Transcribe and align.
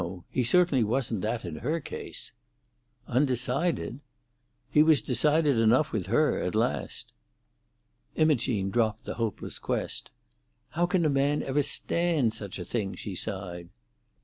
He 0.31 0.41
certainly 0.41 0.83
wasn't 0.83 1.21
that 1.21 1.45
in 1.45 1.57
her 1.57 1.79
case." 1.79 2.31
"Undecided?" 3.05 3.99
"He 4.71 4.81
was 4.81 4.99
decided 5.03 5.59
enough 5.59 5.91
with 5.91 6.07
her—at 6.07 6.55
last." 6.55 7.13
Imogene 8.15 8.71
dropped 8.71 9.03
the 9.05 9.13
hopeless 9.21 9.59
quest, 9.59 10.09
"How 10.69 10.87
can 10.87 11.05
a 11.05 11.09
man 11.11 11.43
ever 11.43 11.61
stand 11.61 12.33
such 12.33 12.57
a 12.57 12.65
thing?" 12.65 12.95
she 12.95 13.13
sighed. 13.13 13.69